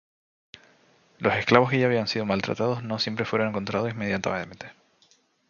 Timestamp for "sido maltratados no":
2.07-2.97